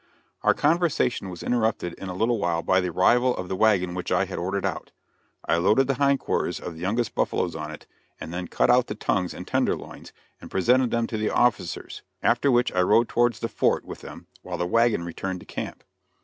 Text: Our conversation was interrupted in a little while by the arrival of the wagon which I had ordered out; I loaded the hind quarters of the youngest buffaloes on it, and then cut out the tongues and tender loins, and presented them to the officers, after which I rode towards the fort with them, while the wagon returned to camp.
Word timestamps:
Our 0.41 0.55
conversation 0.55 1.29
was 1.29 1.43
interrupted 1.43 1.93
in 1.99 2.09
a 2.09 2.15
little 2.15 2.39
while 2.39 2.63
by 2.63 2.81
the 2.81 2.89
arrival 2.89 3.37
of 3.37 3.49
the 3.49 3.55
wagon 3.55 3.93
which 3.93 4.11
I 4.11 4.25
had 4.25 4.39
ordered 4.39 4.65
out; 4.65 4.91
I 5.45 5.57
loaded 5.57 5.85
the 5.85 5.93
hind 5.93 6.19
quarters 6.19 6.59
of 6.59 6.73
the 6.73 6.79
youngest 6.79 7.13
buffaloes 7.13 7.55
on 7.55 7.69
it, 7.69 7.85
and 8.19 8.33
then 8.33 8.47
cut 8.47 8.71
out 8.71 8.87
the 8.87 8.95
tongues 8.95 9.31
and 9.31 9.47
tender 9.47 9.75
loins, 9.75 10.11
and 10.41 10.49
presented 10.49 10.89
them 10.89 11.05
to 11.05 11.19
the 11.19 11.29
officers, 11.29 12.01
after 12.23 12.49
which 12.51 12.71
I 12.71 12.81
rode 12.81 13.09
towards 13.09 13.41
the 13.41 13.47
fort 13.47 13.85
with 13.85 14.01
them, 14.01 14.25
while 14.41 14.57
the 14.57 14.65
wagon 14.65 15.03
returned 15.03 15.39
to 15.41 15.45
camp. 15.45 15.83